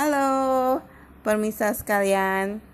Halo, 0.00 0.80
permisa 1.20 1.76
sekalian. 1.76 2.64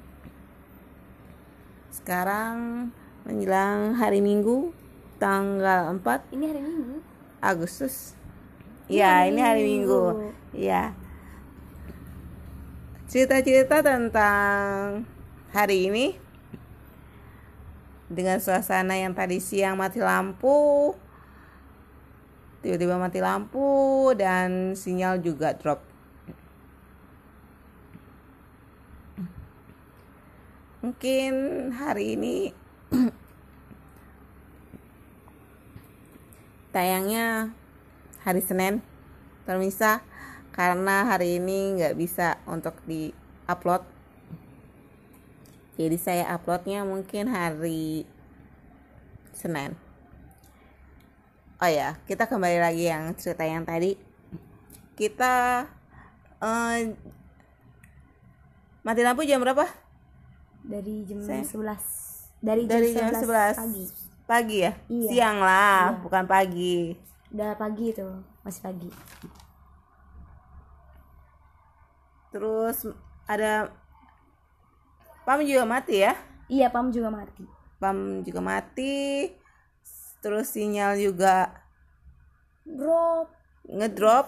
Sekarang 1.91 2.87
menjelang 3.27 3.99
hari 3.99 4.23
Minggu 4.23 4.71
tanggal 5.19 5.91
4 5.91 6.07
Ini 6.31 6.45
hari 6.47 6.63
Minggu. 6.63 7.03
Agustus. 7.43 8.15
Iya, 8.87 9.27
ini 9.27 9.43
hari 9.43 9.67
Minggu. 9.67 10.31
Iya. 10.55 10.95
Cerita-cerita 13.11 13.83
tentang 13.83 15.03
hari 15.51 15.91
ini 15.91 16.15
dengan 18.07 18.39
suasana 18.39 19.03
yang 19.03 19.19
tadi 19.19 19.43
siang 19.43 19.75
mati 19.75 19.99
lampu, 19.99 20.95
tiba-tiba 22.63 22.95
mati 23.03 23.19
lampu 23.19 24.15
dan 24.15 24.79
sinyal 24.79 25.19
juga 25.19 25.59
drop. 25.59 25.96
Mungkin 30.87 31.35
hari 31.75 32.15
ini 32.15 32.55
tayangnya 36.75 37.51
hari 38.23 38.39
Senin 38.39 38.87
permisa 39.43 40.07
karena 40.55 41.11
hari 41.11 41.43
ini 41.43 41.75
nggak 41.75 41.99
bisa 41.99 42.39
untuk 42.47 42.79
di 42.87 43.11
upload 43.51 43.83
jadi 45.75 45.99
saya 45.99 46.31
uploadnya 46.39 46.87
mungkin 46.87 47.35
hari 47.35 48.07
Senin. 49.35 49.75
Oh 51.59 51.67
ya 51.67 51.99
kita 52.07 52.31
kembali 52.31 52.63
lagi 52.63 52.87
yang 52.87 53.11
cerita 53.19 53.43
yang 53.43 53.67
tadi. 53.67 53.99
Kita 54.95 55.67
eh, 56.47 56.95
mati 58.87 59.03
lampu 59.03 59.27
jam 59.27 59.43
berapa 59.43 59.86
Dari 60.67 61.05
jam 61.05 61.19
Saya- 61.21 61.43
11. 61.43 61.83
Dari 62.39 62.63
jam 62.63 62.71
dari 62.73 62.89
jam 62.91 63.07
11 63.09 63.23
11, 63.23 63.57
pagi. 63.57 63.85
pagi 64.27 64.57
ya 64.61 64.73
Iya. 64.87 65.09
siang 65.09 65.39
lah 65.39 65.83
Iya. 65.89 66.01
bukan 66.01 66.25
pagi 66.27 66.77
Udah 67.29 67.53
pagi 67.55 67.87
tuh, 67.93 68.13
masih 68.43 68.61
pagi. 68.61 68.91
terus 72.29 72.85
ada 73.25 73.71
pam 75.23 75.41
juga 75.41 75.65
mati 75.65 76.03
ya 76.03 76.13
Iya, 76.47 76.69
pam 76.69 76.91
juga 76.91 77.09
mati. 77.09 77.43
pam 77.77 77.97
juga 78.23 78.39
mati 78.41 79.31
terus 80.21 80.49
sinyal 80.49 80.95
juga 80.97 81.51
Drop. 82.63 83.31
ngedrop 83.65 84.27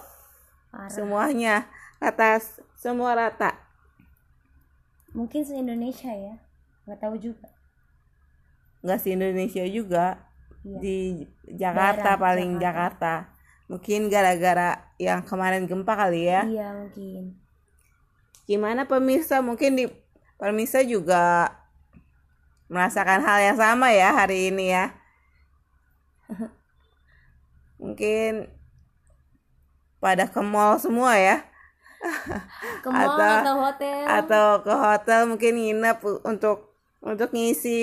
Parah. 0.69 0.89
semuanya 0.89 1.55
rata 1.97 2.39
semua 2.73 3.13
rata 3.13 3.48
Mungkin 5.13 5.41
se-Indonesia 5.41 6.11
ya. 6.11 6.35
Nggak 6.85 6.99
tahu 6.99 7.15
juga. 7.17 7.47
nggak 8.79 8.99
sih 9.03 9.11
Indonesia 9.11 9.67
juga 9.67 10.23
Iya. 10.63 10.79
di 10.79 10.97
Jakarta 11.51 12.15
Daerah 12.15 12.19
paling 12.19 12.51
Jakarta. 12.55 12.63
Jakarta. 13.27 13.37
mungkin 13.69 13.99
gara-gara 14.07 14.69
yang 14.97 15.21
kemarin 15.21 15.67
gempa 15.67 15.93
kali 15.93 16.25
ya 16.25 16.41
Iya, 16.41 16.67
mungkin. 16.73 17.35
gimana 18.47 18.87
pemirsa 18.87 19.43
mungkin 19.43 19.75
di 19.75 19.85
pemirsa 20.35 20.79
juga 20.81 21.53
merasakan 22.65 23.19
hal 23.21 23.51
yang 23.51 23.57
sama 23.59 23.91
ya 23.91 24.15
hari 24.15 24.47
ini 24.49 24.71
ya 24.71 24.95
mungkin 27.83 28.47
pada 29.99 30.23
ke 30.27 30.39
mall 30.39 30.79
semua 30.79 31.19
ya 31.19 31.43
Ke 32.83 32.87
mall 32.87 33.11
Atau- 33.11 33.39
atau 33.43 33.55
hotel. 33.61 34.03
atau 34.07 34.45
ke 34.61 34.73
hotel 34.73 35.21
mungkin 35.25 35.53
nginep 35.53 35.97
untuk 36.23 36.71
untuk 36.99 37.29
ngisi 37.29 37.79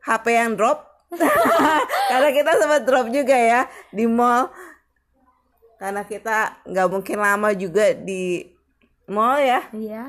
HP 0.00 0.24
yang 0.32 0.54
drop 0.54 0.86
karena 2.10 2.30
kita 2.30 2.52
sempat 2.54 2.82
drop 2.82 3.06
juga 3.08 3.34
ya 3.34 3.60
di 3.88 4.04
mall 4.04 4.50
karena 5.76 6.02
kita 6.02 6.62
nggak 6.64 6.88
mungkin 6.88 7.16
lama 7.16 7.50
juga 7.52 7.90
di 7.92 8.46
mall 9.06 9.38
ya 9.38 9.66
Iya. 9.70 10.04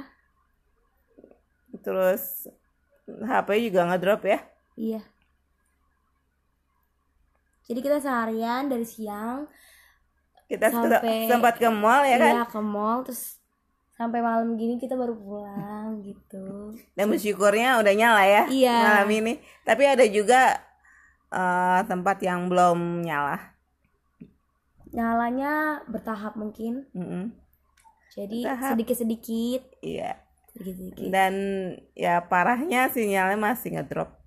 terus 1.79 2.45
HP 3.07 3.49
juga 3.65 3.85
ngedrop 3.85 4.21
ya 4.23 4.39
Iya. 4.75 5.01
Jadi 7.63 7.79
kita 7.79 7.99
seharian 7.99 8.65
dari 8.65 8.81
siang 8.81 9.45
kita 10.49 10.67
Sampai- 10.67 11.29
sempat 11.29 11.55
ke 11.55 11.69
mall 11.69 12.01
ya 12.03 12.17
kan 12.17 12.33
iya 12.33 12.43
ke 12.43 12.59
mall 12.59 13.05
terus 13.05 13.37
sampai 13.93 14.19
malam 14.19 14.55
gini 14.55 14.75
kita 14.75 14.95
baru 14.95 15.11
pulang 15.13 15.99
gitu. 16.01 16.71
dan 16.95 17.05
bersyukurnya 17.05 17.77
udah 17.77 17.93
nyala 17.93 18.23
ya 18.23 18.43
Iya. 18.47 18.75
malam 18.81 19.09
ini 19.13 19.33
tapi 19.61 19.83
ada 19.83 20.01
juga 20.03 20.57
eh, 21.29 21.79
tempat 21.85 22.17
yang 22.19 22.47
belum 22.47 23.03
nyala 23.03 23.37
Nyalanya 24.89 25.85
bertahap 25.85 26.33
mungkin. 26.33 26.89
Mm-mm. 26.91 27.29
Jadi 28.09 28.41
Bertahap. 28.41 28.73
sedikit-sedikit, 28.73 29.61
iya 29.79 30.17
sedikit-sedikit. 30.49 31.13
dan 31.13 31.33
ya 31.93 32.25
parahnya 32.25 32.89
sinyalnya 32.89 33.37
masih 33.37 33.69
ngedrop 33.69 34.17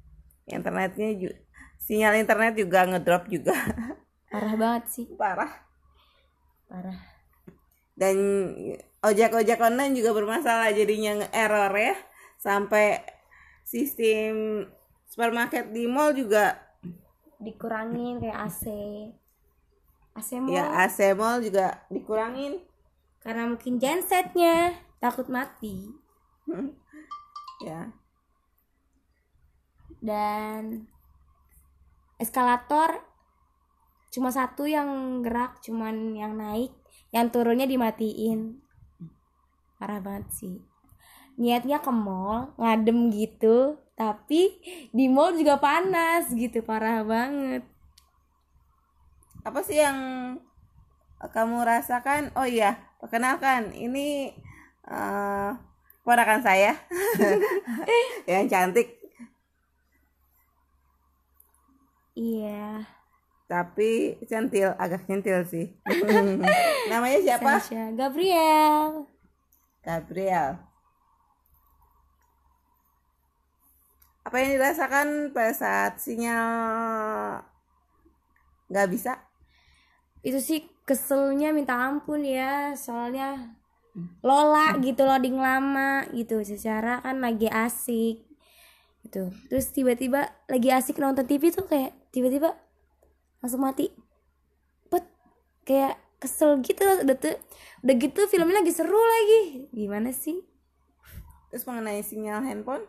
internetnya 0.47 1.11
juga 1.13 1.35
sinyal 1.77 2.15
internet 2.15 2.55
juga 2.55 2.87
ngedrop 2.87 3.27
juga 3.27 3.51
Parah 4.31 4.55
banget 4.55 4.85
sih, 4.89 5.07
parah 5.13 5.51
parah. 6.73 6.97
dan 7.93 8.17
ojek 9.05 9.37
ojek 9.37 9.61
online 9.61 9.93
juga 9.93 10.17
bermasalah 10.17 10.73
jadinya 10.73 11.21
nge-error 11.21 11.73
ya. 11.77 11.95
Sampai 12.41 13.05
sistem 13.69 14.65
supermarket 15.05 15.69
di 15.71 15.85
mall 15.85 16.17
juga 16.17 16.73
Dikurangin 17.43 18.23
kayak 18.23 18.39
AC. 18.39 18.65
AC 20.15 20.31
mall. 20.39 20.55
Ya 20.55 20.65
AC 20.87 20.99
mall 21.19 21.43
juga 21.43 21.83
dikurangin. 21.91 22.63
Karena 23.19 23.51
mungkin 23.51 23.83
gensetnya 23.83 24.79
takut 25.03 25.27
mati. 25.27 25.91
Ya. 27.63 27.91
Dan 29.99 30.87
eskalator 32.19 33.03
cuma 34.13 34.29
satu 34.29 34.69
yang 34.69 35.25
gerak 35.25 35.65
cuman 35.65 36.13
yang 36.13 36.37
naik 36.37 36.77
yang 37.13 37.33
turunnya 37.33 37.65
dimatiin. 37.65 38.61
Parah 39.81 40.01
banget 40.05 40.29
sih. 40.33 40.57
Niatnya 41.41 41.81
ke 41.81 41.89
mall 41.89 42.53
ngadem 42.61 43.09
gitu 43.09 43.81
tapi 43.97 44.57
di 44.93 45.09
mall 45.09 45.37
juga 45.37 45.57
panas 45.57 46.29
gitu 46.33 46.61
parah 46.61 47.01
banget. 47.05 47.65
Apa 49.45 49.61
sih 49.65 49.81
yang 49.81 49.99
kamu 51.21 51.65
rasakan? 51.65 52.33
Oh 52.37 52.49
iya 52.49 52.77
perkenalkan 53.01 53.73
ini 53.73 54.33
eh 54.89 55.51
ponakan 56.05 56.41
saya. 56.45 56.77
Yang 58.31 58.47
cantik. 58.51 58.89
Iya 62.13 63.02
tapi 63.53 64.17
centil 64.25 64.73
agak 64.81 65.05
centil 65.05 65.45
sih. 65.45 65.77
Namanya 66.91 67.21
siapa? 67.21 67.61
Sasha 67.61 67.93
Gabriel. 67.93 69.05
Gabriel. 69.85 70.57
Apa 74.25 74.37
yang 74.41 74.57
dirasakan 74.57 75.37
pada 75.37 75.53
saat 75.53 76.01
sinyal 76.01 76.49
nggak 78.73 78.89
bisa? 78.89 79.21
Itu 80.25 80.41
sih 80.41 80.65
keselnya 80.89 81.53
minta 81.53 81.77
ampun 81.77 82.25
ya 82.25 82.73
soalnya 82.73 83.61
Lola 84.25 84.81
gitu 84.81 85.05
loading 85.05 85.37
lama 85.37 86.09
gitu. 86.17 86.41
Secara 86.41 87.05
kan 87.05 87.21
lagi 87.21 87.53
asik 87.53 88.25
gitu. 89.05 89.29
Terus 89.53 89.69
tiba-tiba 89.77 90.33
lagi 90.49 90.73
asik 90.73 90.97
nonton 90.97 91.29
TV 91.29 91.53
tuh 91.53 91.69
kayak 91.69 91.93
tiba-tiba 92.09 92.57
langsung 93.43 93.61
mati. 93.61 93.91
Pet 94.89 95.05
kayak 95.67 95.99
kesel 96.23 96.63
gitu 96.63 96.87
udah 97.03 97.17
tuh 97.19 97.35
udah 97.83 97.95
gitu 97.99 98.21
filmnya 98.31 98.63
lagi 98.63 98.73
seru 98.73 98.97
lagi. 98.97 99.69
Gimana 99.75 100.15
sih? 100.15 100.41
Terus 101.51 101.67
mengenai 101.67 102.01
sinyal 102.01 102.47
handphone? 102.47 102.87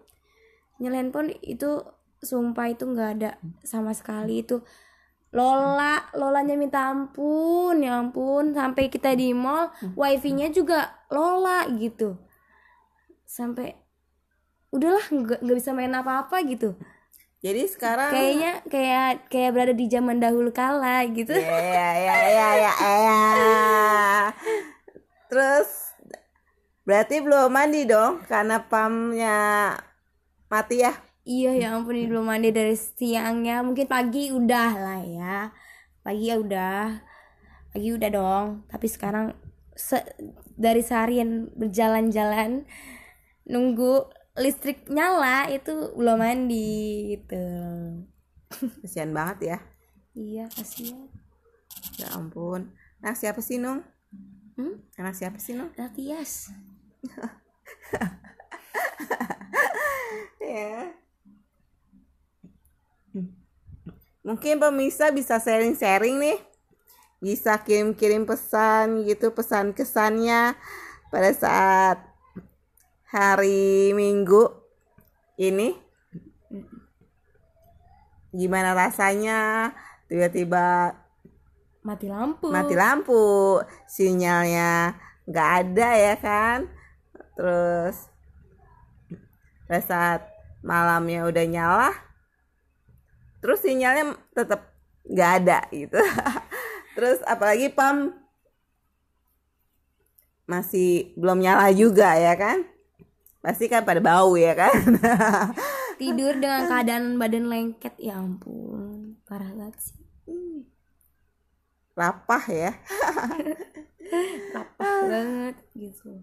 Nyala 0.78 1.02
handphone 1.02 1.34
itu 1.42 1.82
sumpah 2.22 2.72
itu 2.72 2.86
nggak 2.86 3.10
ada 3.20 3.42
sama 3.66 3.92
sekali. 3.92 4.46
Itu 4.46 4.62
Lola 5.34 6.14
Lolanya 6.14 6.54
minta 6.54 6.94
ampun 6.94 7.82
ya 7.82 7.98
ampun. 8.00 8.54
Sampai 8.54 8.88
kita 8.94 9.18
di 9.18 9.34
mall 9.34 9.74
wifi-nya 9.98 10.54
juga 10.54 11.04
Lola 11.10 11.66
gitu. 11.74 12.16
Sampai 13.26 13.74
udahlah 14.74 15.06
nggak 15.10 15.40
nggak 15.46 15.58
bisa 15.58 15.70
main 15.74 15.94
apa-apa 15.94 16.42
gitu 16.50 16.74
jadi 17.44 17.68
sekarang 17.68 18.10
kayaknya 18.16 18.52
kayak 18.72 19.10
kayak 19.28 19.52
berada 19.52 19.74
di 19.76 19.86
zaman 19.92 20.18
dahulu 20.24 20.50
kala 20.56 21.04
gitu. 21.12 21.36
Ya 21.36 21.60
ya 21.60 21.90
ya 22.00 22.18
ya 22.32 22.50
ya, 22.56 22.72
ya. 22.80 23.22
terus 25.28 25.84
Berarti 26.84 27.24
belum 27.24 27.48
mandi 27.48 27.88
dong 27.88 28.28
karena 28.28 28.60
pamnya 28.68 29.40
mati 30.52 30.84
ya. 30.84 30.92
Iya 31.24 31.56
ya 31.56 31.68
ampun 31.80 31.96
ini 31.96 32.12
belum 32.12 32.28
mandi 32.28 32.52
dari 32.52 32.76
siangnya. 32.76 33.64
Mungkin 33.64 33.88
pagi 33.88 34.36
udah 34.36 34.72
lah 34.76 35.00
ya. 35.00 35.38
Pagi 36.04 36.28
ya 36.28 36.36
udah. 36.36 37.00
Pagi 37.72 37.90
udah 37.96 38.10
dong. 38.12 38.48
Tapi 38.68 38.88
sekarang 38.92 39.32
se- 39.72 40.12
dari 40.60 40.84
seharian 40.84 41.48
berjalan-jalan 41.56 42.68
nunggu 43.48 44.12
listrik 44.38 44.90
nyala 44.90 45.50
itu 45.54 45.94
belum 45.98 46.18
mandi 46.18 46.66
gitu 47.18 47.36
Kasihan 48.82 49.12
banget 49.14 49.38
ya. 49.56 49.58
iya 50.18 50.46
kasihan 50.56 51.10
Ya 51.98 52.08
ampun. 52.18 52.74
Nah 53.02 53.14
siapa 53.18 53.42
sih 53.42 53.58
Nung? 53.62 53.82
hmm? 54.58 54.74
Anak 55.00 55.16
siapa 55.18 55.38
sih 55.42 55.54
Nung? 55.58 55.72
Ratias 55.78 56.50
Ya. 60.40 60.94
Mungkin 64.24 64.56
pemirsa 64.60 65.12
bisa 65.12 65.36
sharing-sharing 65.40 66.16
nih. 66.20 66.38
Bisa 67.24 67.56
kirim-kirim 67.64 68.28
pesan 68.28 69.04
gitu, 69.08 69.32
pesan 69.32 69.72
kesannya 69.72 70.56
pada 71.12 71.32
saat 71.36 71.98
hari 73.14 73.94
Minggu 73.94 74.50
ini. 75.38 75.78
Gimana 78.34 78.74
rasanya 78.74 79.70
tiba-tiba 80.10 80.98
mati 81.86 82.10
lampu 82.10 82.50
mati 82.50 82.74
lampu, 82.74 83.62
sinyalnya 83.86 84.98
nggak 85.30 85.50
ada 85.62 85.90
ya 85.94 86.16
kan? 86.18 86.60
Terus 87.38 88.10
pada 89.70 89.82
saat 89.86 90.22
malamnya 90.66 91.30
udah 91.30 91.46
nyala, 91.46 91.92
terus 93.46 93.62
sinyalnya 93.62 94.18
tetap 94.34 94.74
nggak 95.06 95.32
ada 95.46 95.60
gitu. 95.70 96.02
terus 96.98 97.22
apalagi 97.30 97.70
pam 97.70 98.18
masih 100.50 101.14
belum 101.14 101.38
nyala 101.38 101.70
juga 101.70 102.18
ya 102.18 102.34
kan? 102.34 102.73
Pasti 103.44 103.68
kan 103.68 103.84
pada 103.84 104.00
bau 104.00 104.40
ya 104.40 104.56
kan? 104.56 104.72
tidur 106.02 106.34
dengan 106.40 106.66
keadaan 106.72 107.20
badan 107.22 107.46
lengket 107.52 107.94
ya 108.02 108.18
ampun 108.18 109.20
parah 109.28 109.52
banget 109.54 109.78
sih 109.80 110.00
Lapah 111.94 112.44
ya. 112.50 112.72
lapar 114.58 114.98
banget 115.06 115.56
gitu 115.78 116.18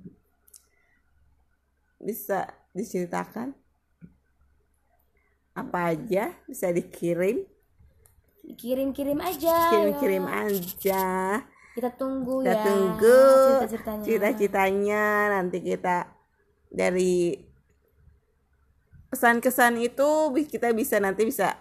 Bisa 2.00 2.50
diceritakan? 2.75 3.55
Apa 5.55 5.94
aja 5.94 6.34
bisa 6.49 6.72
dikirim? 6.72 7.44
kirim-kirim 8.50 9.14
aja 9.22 9.55
Kirim-kirim 9.70 10.25
ya. 10.26 10.43
aja. 10.43 11.05
kita 11.70 11.87
tunggu 11.94 12.43
kita 12.43 12.50
ya 12.50 12.64
tunggu 12.67 13.19
cerita-ceritanya 13.46 14.02
cita-citanya 14.02 15.05
nanti 15.38 15.58
kita 15.62 15.96
dari 16.70 17.34
pesan-kesan 19.11 19.75
itu 19.82 20.08
kita 20.46 20.70
bisa 20.70 21.02
nanti 21.02 21.26
bisa 21.26 21.58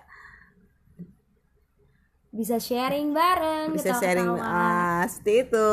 bisa 2.30 2.62
sharing 2.62 3.10
bareng 3.10 3.74
bisa 3.74 3.98
ketawa-ketawa. 3.98 4.06
sharing 4.06 4.32
ah, 4.38 5.02
seperti 5.10 5.34
itu 5.50 5.70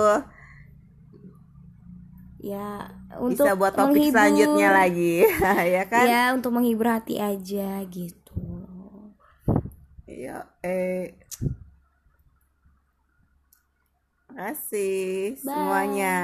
ya 2.49 2.88
untuk 3.21 3.44
bisa 3.44 3.53
buat 3.61 3.73
topik 3.77 3.93
menghibur. 3.93 4.12
selanjutnya 4.17 4.69
lagi 4.73 5.15
ya 5.77 5.85
kan 5.85 6.06
ya 6.09 6.23
untuk 6.33 6.50
menghibur 6.56 6.88
hati 6.88 7.21
aja 7.21 7.85
gitu 7.93 8.41
iya 10.09 10.49
eh 10.65 11.12
kasih 14.33 15.37
Bye. 15.37 15.41
semuanya 15.44 16.17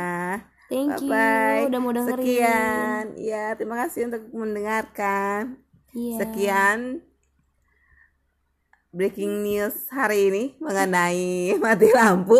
thank 0.72 0.96
you. 0.98 1.12
Bye-bye. 1.12 1.68
udah 1.68 1.78
mau 1.78 1.92
dengerin. 1.92 2.16
Sekian. 2.16 3.04
Ya 3.20 3.52
terima 3.52 3.76
kasih 3.78 4.08
untuk 4.08 4.22
mendengarkan. 4.32 5.60
Iya. 5.92 6.16
Sekian 6.18 6.78
breaking 8.90 9.40
news 9.40 9.88
hari 9.88 10.28
ini 10.28 10.44
mengenai 10.58 11.28
mati 11.64 11.88
lampu. 11.88 12.36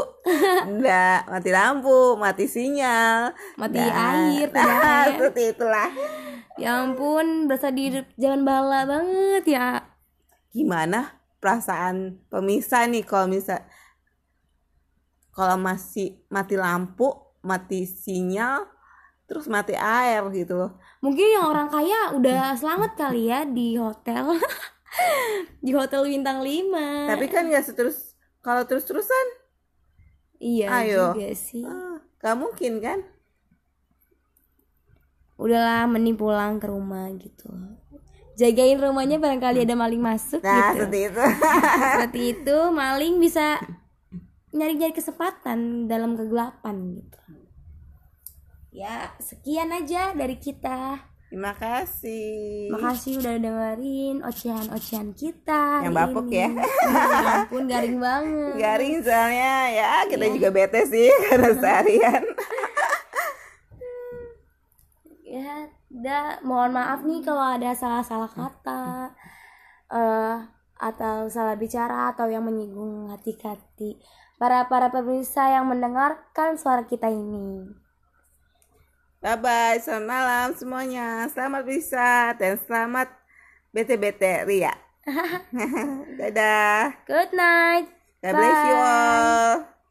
Enggak, 0.62 1.25
mati 1.26 1.50
lampu, 1.50 2.17
mati 2.17 2.44
sinyal, 2.44 3.32
Mati 3.56 3.76
dan- 3.76 4.37
air, 4.37 4.49
Nah, 4.56 5.05
seperti 5.08 5.52
itulah. 5.52 5.88
ya 6.61 6.84
ampun 6.84 7.49
berasa 7.49 7.73
di 7.73 7.88
zaman 8.17 8.44
bala 8.44 8.84
banget 8.84 9.44
ya. 9.49 9.69
Gimana 10.52 11.17
perasaan 11.40 12.20
pemisah 12.29 12.84
nih 12.84 13.02
kalau 13.02 13.25
misal 13.26 13.64
kalau 15.32 15.56
masih 15.56 16.20
mati 16.29 16.61
lampu, 16.61 17.08
mati 17.42 17.84
sinyal, 17.84 18.64
terus 19.26 19.46
mati 19.46 19.74
air 19.74 20.22
gitu 20.30 20.54
loh. 20.54 20.78
mungkin 20.98 21.26
yang 21.28 21.46
orang 21.46 21.66
kaya 21.66 22.14
udah 22.14 22.54
selamat 22.54 22.94
kali 22.94 23.26
ya 23.26 23.42
di 23.42 23.74
hotel 23.74 24.38
di 25.64 25.72
hotel 25.72 26.06
bintang 26.06 26.40
5 26.40 27.10
Tapi 27.10 27.26
kan 27.26 27.46
nggak 27.46 27.64
seterus 27.64 28.14
kalau 28.38 28.62
terus-terusan, 28.62 29.26
iya 30.36 30.66
Ayo. 30.82 31.14
juga 31.14 31.30
sih 31.32 31.62
ah, 31.62 31.98
nggak 32.18 32.36
mungkin 32.36 32.72
kan? 32.78 32.98
udahlah 35.34 35.90
mending 35.90 36.14
pulang 36.14 36.58
ke 36.58 36.66
rumah 36.66 37.10
gitu 37.18 37.50
jagain 38.32 38.78
rumahnya 38.78 39.18
barangkali 39.18 39.62
ada 39.62 39.74
maling 39.74 39.98
masuk 39.98 40.38
Nah, 40.40 40.70
gitu 40.70 40.86
seperti 40.86 40.98
itu. 41.04 41.22
seperti 41.92 42.20
itu 42.34 42.56
maling 42.70 43.14
bisa 43.18 43.58
nyari-nyari 44.50 44.92
kesempatan 44.92 45.58
dalam 45.86 46.14
kegelapan 46.14 46.76
gitu 46.94 47.18
ya 48.72 49.12
sekian 49.19 49.69
aja 49.70 50.12
dari 50.12 50.36
kita 50.36 50.96
Terima 51.28 51.56
kasih. 51.56 52.69
makasih 52.69 53.16
udah 53.16 53.36
dengerin 53.38 54.20
ocehan-ocehan 54.20 55.12
kita 55.12 55.80
Yang 55.80 55.94
bapuk 55.94 56.28
ini. 56.28 56.36
ya. 56.36 56.48
ya 56.92 57.32
ampun 57.38 57.64
garing 57.64 57.96
banget 57.96 58.52
Garing 58.54 58.96
soalnya 59.00 59.54
ya 59.70 59.90
kita 60.06 60.24
Iya. 60.26 60.34
juga 60.34 60.48
bete 60.50 60.80
sih 60.84 61.08
karena 61.26 61.50
seharian. 61.54 62.22
ya 65.26 65.52
udah 65.91 66.41
mohon 66.43 66.72
maaf 66.72 67.00
nih 67.02 67.20
kalau 67.20 67.56
ada 67.56 67.72
salah-salah 67.72 68.29
kata 68.29 69.12
eh 69.88 70.36
atau 70.76 71.29
salah 71.29 71.55
bicara 71.55 72.10
atau 72.10 72.26
yang 72.26 72.43
menyinggung 72.43 73.08
hati-hati 73.08 73.96
para 74.36 74.67
para 74.67 74.91
pemirsa 74.91 75.48
yang 75.48 75.64
mendengarkan 75.64 76.58
suara 76.58 76.84
kita 76.84 77.08
ini 77.08 77.70
Bye 79.22 79.38
bye, 79.38 79.79
selamat 79.79 80.02
malam 80.10 80.48
semuanya. 80.58 81.31
Selamat 81.31 81.62
bisa 81.62 82.34
dan 82.34 82.58
selamat 82.58 83.06
bete-bete 83.70 84.43
Ria. 84.43 84.74
Dadah. 86.19 87.06
good 87.06 87.31
night 87.31 87.86
God 88.19 88.34
bless 88.34 88.58
you 88.67 88.74
all. 88.74 89.81